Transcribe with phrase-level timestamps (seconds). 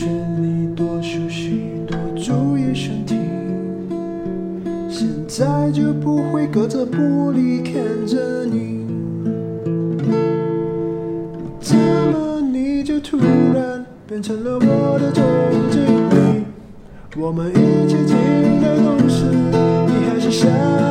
[0.00, 0.08] 劝
[0.40, 3.16] 你多休息，多注意身体。
[4.88, 8.86] 现在就不会隔着玻璃看着你。
[11.60, 13.18] 怎么你就突
[13.52, 15.22] 然变成了我的总
[15.70, 16.46] 经理？
[17.18, 20.89] 我们一起经历的故事，你还是想？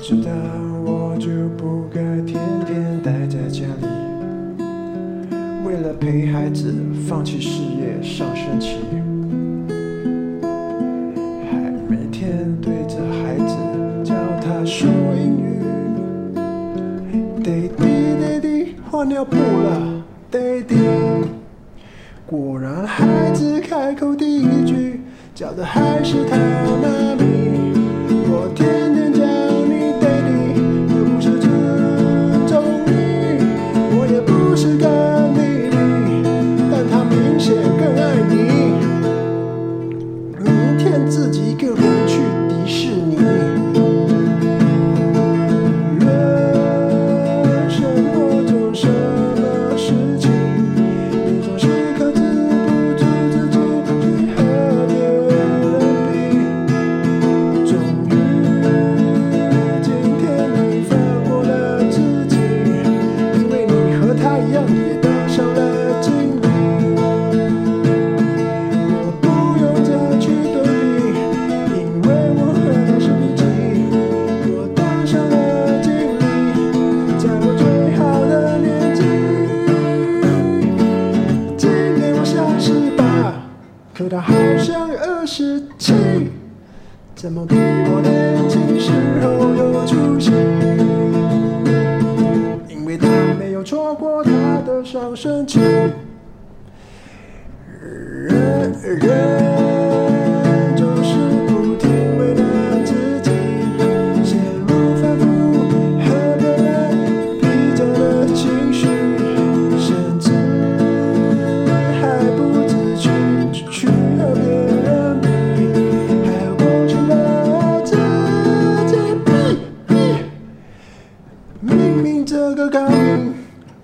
[0.00, 0.30] 知道
[0.84, 3.86] 我就不该天天待在家里
[5.66, 6.72] 为了陪孩子
[7.08, 8.76] 放弃事业上升期
[11.50, 13.56] 还每天对着孩子
[14.04, 15.58] 教他说英语。
[17.42, 20.76] 得得得得换尿布了得得
[22.24, 25.00] 果然孩子开口第一句
[25.34, 27.72] 叫的还是他妈咪
[28.30, 28.77] 我天
[84.08, 85.92] 他好像二十七
[87.14, 90.30] 怎么比我年轻时候有出息
[92.68, 93.06] 因为他
[93.38, 94.30] 没有错过他
[94.66, 95.60] 的上升期
[98.00, 99.57] 人人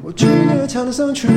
[0.02, 1.28] 我去年唱的上去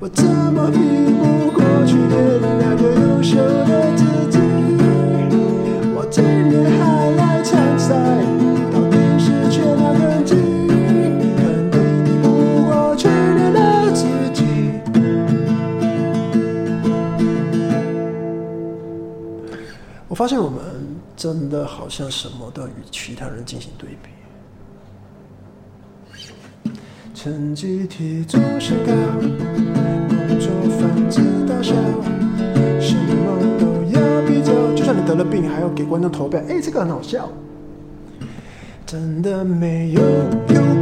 [0.00, 4.38] 我怎么比不过去年那个优秀的自己
[5.94, 7.94] 我今年还来参赛
[8.72, 10.36] 到底是缺了根睛
[11.36, 14.44] 肯定比不过去年的自己。
[20.08, 20.60] 我发现我们
[21.16, 24.17] 真的好像什么都与其他人进行对比。
[27.20, 30.48] 成绩提总身高，工作
[30.78, 31.74] 房子大小，
[32.80, 34.52] 什么都要比较。
[34.76, 36.40] 就算你得了病，还要给观众投票。
[36.48, 37.28] 哎，这个很好笑，
[38.86, 40.00] 真的没有
[40.54, 40.77] 用。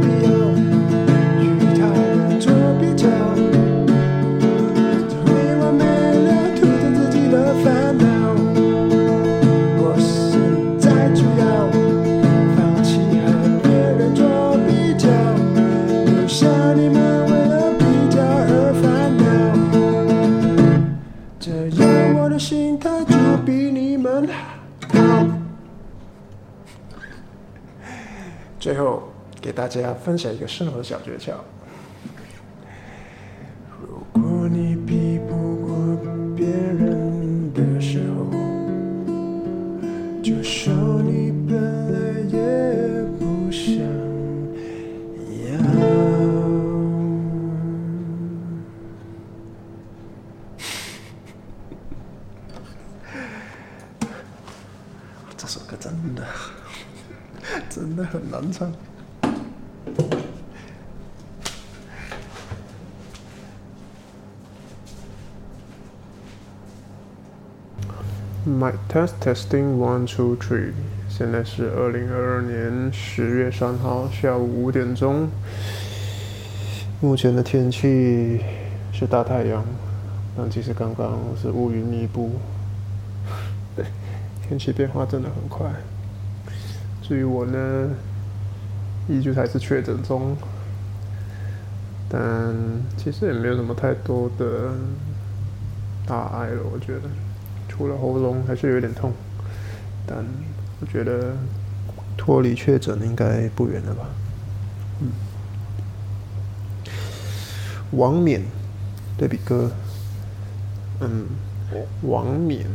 [22.37, 25.25] 心态就比你们好。
[28.59, 29.03] 最后
[29.41, 31.31] 给大家分享一个生活小诀窍。
[33.81, 35.75] 如果你比不过
[36.35, 38.25] 别人的时候
[40.21, 41.96] 就说你笨
[68.47, 70.71] my test testing one two three.
[71.09, 75.27] 现在是二零二二年十月三号下午五点钟。
[77.01, 78.39] 目前的天气
[78.93, 79.63] 是大太阳
[80.35, 82.31] 但其实刚刚是乌云密布。
[83.75, 83.85] 对
[84.47, 85.69] 天气变化真的很快。
[87.01, 87.89] 至于我呢
[89.09, 90.35] 依旧还是确诊中
[92.09, 92.19] 但
[92.95, 94.71] 其实也没有什么太多的
[96.05, 97.26] 大碍了我觉得。
[97.77, 99.13] 除了喉咙还是有点痛，
[100.07, 100.25] 但
[100.79, 101.35] 我觉得
[102.17, 104.09] 脱离确诊应该不远了吧。
[104.99, 105.11] 嗯，
[107.91, 108.41] 王冕
[109.15, 109.69] 对比歌，
[111.01, 111.27] 嗯，
[112.01, 112.65] 王冕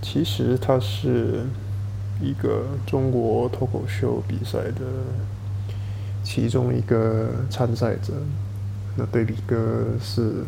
[0.00, 1.44] 其实他是
[2.20, 4.80] 一个中国脱口秀比赛的
[6.22, 8.12] 其中一个参赛者，
[8.96, 10.44] 那对比歌是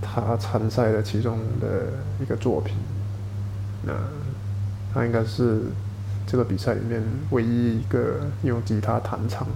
[0.00, 1.86] 他参赛的其中的
[2.20, 2.76] 一个作品，
[3.82, 3.92] 那
[4.92, 5.62] 他应该是
[6.26, 9.46] 这个比赛里面唯一一个用吉他弹唱、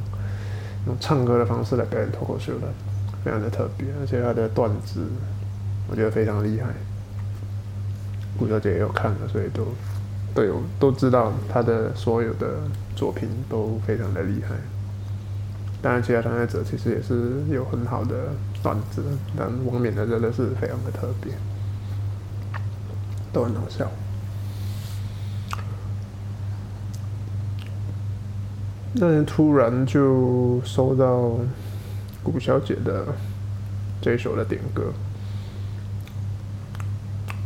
[0.86, 2.66] 用唱歌的方式来表演脱口秀的，
[3.24, 5.00] 非常的特别，而且他的段子
[5.88, 6.68] 我觉得非常厉害。
[8.38, 9.66] 顾小姐也有看了，所以都
[10.34, 12.60] 都有都知道他的所有的
[12.94, 14.54] 作品都非常的厉害。
[15.82, 19.02] 当然，其他参赛者其实也是有很好的段子，
[19.36, 21.32] 但王冕的真的是非常的特别，
[23.32, 23.90] 都很好笑。
[28.92, 31.36] 那天突然就收到
[32.22, 33.06] 顾小姐的
[34.02, 34.92] 这一首的点歌，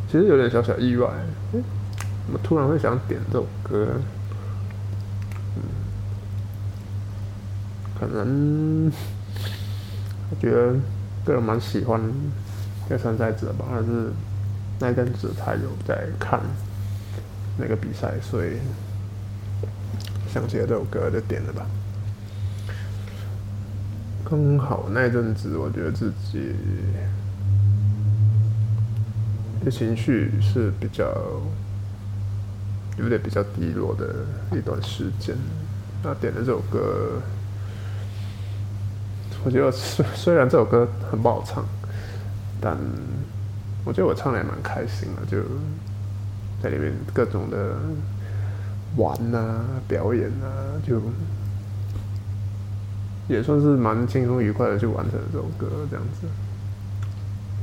[0.09, 1.07] 其实有点小小意外，
[1.53, 1.63] 诶
[2.27, 3.89] 怎么突然会想点这首歌？
[5.57, 5.63] 嗯，
[8.01, 8.91] 可能
[10.31, 10.75] 我觉得
[11.25, 12.01] 个人蛮喜欢
[12.89, 14.13] 这个参赛者吧，还是
[14.79, 16.41] 那阵子他有在看
[17.57, 18.59] 那个比赛，所以
[20.33, 21.67] 想起了这首歌就点了吧。
[24.25, 26.55] 刚好那阵子，我觉得自己
[29.65, 31.05] 的情绪是比较
[32.99, 34.27] 有点比较低落的
[34.57, 35.37] 一段时间。
[36.03, 37.21] 那点了这首歌，
[39.45, 41.65] 我觉得虽虽然这首歌很不好唱，
[42.61, 42.77] 但
[43.85, 45.37] 我觉得我唱的也蛮开心的，就
[46.63, 47.77] 在里面各种的
[48.97, 51.03] 玩啊、表演啊，就
[53.29, 56.27] 也算是蛮轻松愉快的就完成了这首歌，这样子，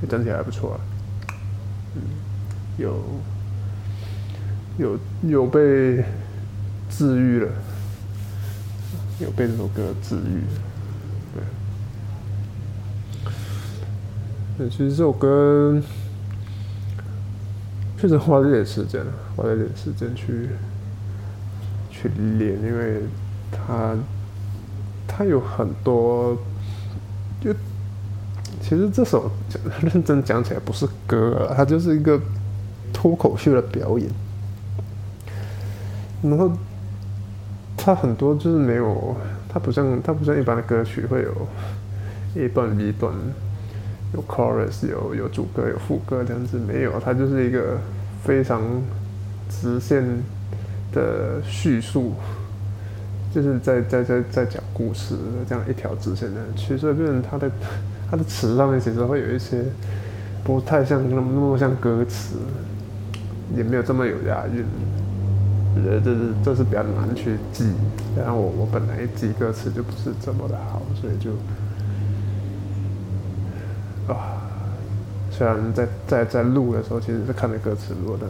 [0.08, 0.80] 整体还不错啊。
[1.96, 2.02] 嗯，
[2.78, 3.02] 有
[4.78, 6.06] 有有被
[6.90, 7.50] 治愈了，
[9.20, 10.44] 有被这首歌治愈，
[14.70, 15.82] 其实这首歌
[17.98, 19.02] 确实花了一点时间，
[19.36, 20.50] 花了一点时间去
[21.90, 23.02] 去练，因为
[23.52, 23.96] 它
[25.08, 26.38] 它有很多，
[27.40, 27.54] 就
[28.62, 29.32] 其实这首
[29.82, 32.20] 认真讲起来不是歌啊，它就是一个
[32.94, 34.10] 脱口秀的表演。
[36.24, 36.52] 然后
[37.76, 39.16] 它很多就是没有，
[39.50, 41.48] 它不像它不像一般的歌曲会有
[42.36, 43.14] A 段 B 段，
[44.14, 47.78] 有 chorus 有有主歌有副歌这样子，没有，它就是一个
[48.24, 48.62] 非常
[49.50, 50.04] 直线
[50.92, 52.14] 的叙述，
[53.34, 55.16] 就是在在在在讲故事
[55.48, 57.50] 这样一条直线的，其实变成它的
[58.10, 59.64] 它的词上面其实会有一些
[60.44, 62.36] 不太像那么那么像歌词，
[63.56, 64.66] 也没有这么有押韵。
[65.74, 67.72] 我觉得这是这是比较难去记，
[68.18, 71.32] 然后我我本来记歌词就不是这么的好，所以就
[74.14, 74.42] 啊，
[75.32, 78.30] 虽然在在在录的时候其实是看着歌词录，但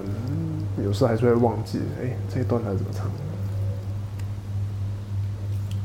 [0.86, 3.14] 有时还是会忘记，哎，这一段它是怎么唱的。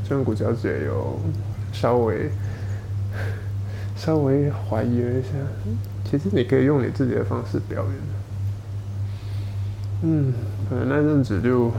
[0.04, 1.18] 虽然谷小姐有
[1.72, 2.30] 稍微
[3.96, 5.30] 稍微怀疑了一下，
[6.04, 7.92] 其实你可以用你自己的方式表演。
[10.02, 10.32] 嗯，
[10.68, 11.72] 可能那阵子就，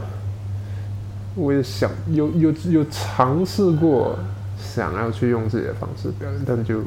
[1.36, 4.18] 我也想有有有尝试过，
[4.58, 6.80] 想要去用自己的方式表演，但就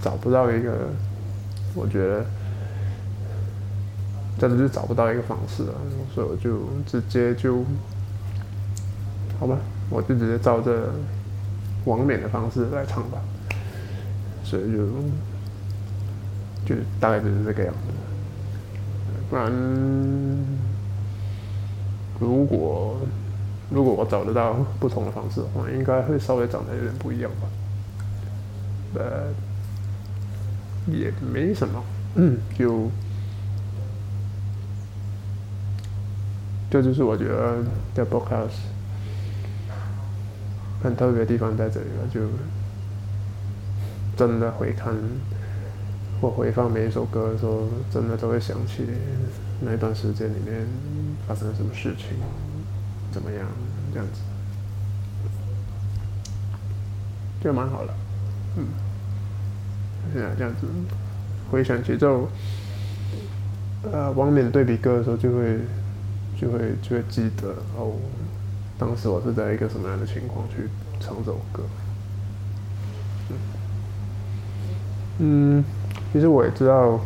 [0.00, 0.88] 找不到一个，
[1.74, 2.24] 我觉得
[4.38, 5.74] 真的就找不到一个方式了，
[6.14, 7.64] 所以我就直接就，
[9.38, 9.58] 好吧，
[9.90, 10.90] 我就直接照着
[11.84, 13.20] 王冕的方式来唱吧，
[14.44, 14.86] 所以就
[16.64, 17.78] 就大概就是这个样子。
[19.30, 19.50] 不然，
[22.20, 22.98] 如果
[23.70, 27.48] 如果我找得到不同的方式的话，应该会稍微长得有点不一样吧。
[28.94, 29.32] 呃，
[30.86, 31.82] 也没什么，
[32.16, 32.90] 嗯，就
[36.70, 38.60] 这就是我觉得在 book house
[40.82, 42.20] 很特别的地方在这里了，就
[44.16, 44.94] 真的回看。
[46.20, 48.86] 或回放每一首歌的时候，真的都会想起
[49.60, 50.64] 那一段时间里面
[51.26, 52.10] 发生了什么事情，
[53.10, 53.44] 怎么样
[53.92, 54.20] 这样子，
[57.42, 57.92] 就蛮好了。
[58.56, 58.66] 嗯，
[60.12, 60.66] 是啊这样子
[61.50, 62.28] 回想节奏，
[63.92, 65.58] 呃，王冕对比歌的时候，就会
[66.40, 67.92] 就会就会记得哦，
[68.78, 70.68] 当时我是在一个什么样的情况去
[70.98, 71.62] 唱这首歌。
[75.18, 75.62] 嗯，
[76.12, 76.98] 其实我也知道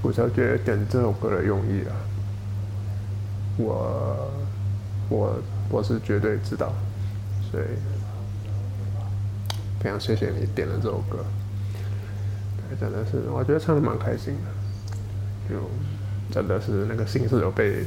[0.00, 1.92] 古小姐点这首歌的用意啊，
[3.58, 4.30] 我
[5.08, 5.38] 我
[5.68, 6.72] 我是绝对知道，
[7.50, 7.64] 所以
[9.80, 11.24] 非常谢谢你点了这首歌，
[12.78, 15.70] 真的是我觉得唱的蛮开心的，就
[16.30, 17.84] 真的是那个心是有被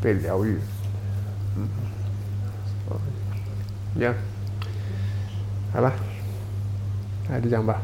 [0.00, 0.58] 被疗愈，
[1.56, 1.68] 嗯，
[2.88, 3.00] 哦，
[3.96, 4.14] 一样，
[5.72, 5.92] 好吧，
[7.28, 7.82] 那就这样吧。